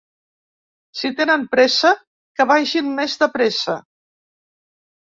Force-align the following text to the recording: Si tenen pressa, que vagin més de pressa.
Si 1.01 1.11
tenen 1.19 1.43
pressa, 1.51 1.93
que 2.41 2.49
vagin 2.55 2.91
més 2.99 3.21
de 3.23 3.31
pressa. 3.39 3.79